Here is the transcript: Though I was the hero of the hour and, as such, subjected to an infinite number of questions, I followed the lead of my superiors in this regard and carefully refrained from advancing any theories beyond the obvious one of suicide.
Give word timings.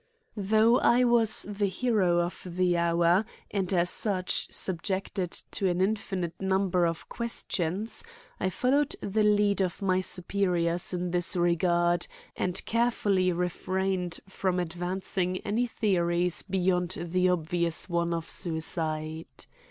Though 0.35 0.79
I 0.79 1.03
was 1.03 1.43
the 1.43 1.67
hero 1.67 2.21
of 2.21 2.41
the 2.43 2.75
hour 2.75 3.23
and, 3.51 3.71
as 3.71 3.91
such, 3.91 4.51
subjected 4.51 5.29
to 5.51 5.69
an 5.69 5.79
infinite 5.79 6.33
number 6.41 6.87
of 6.87 7.07
questions, 7.07 8.03
I 8.39 8.49
followed 8.49 8.95
the 9.01 9.21
lead 9.21 9.61
of 9.61 9.79
my 9.79 10.01
superiors 10.01 10.91
in 10.91 11.11
this 11.11 11.35
regard 11.35 12.07
and 12.35 12.65
carefully 12.65 13.31
refrained 13.31 14.19
from 14.27 14.59
advancing 14.59 15.37
any 15.41 15.67
theories 15.67 16.41
beyond 16.41 16.97
the 16.99 17.29
obvious 17.29 17.87
one 17.87 18.11
of 18.11 18.27
suicide. 18.27 19.27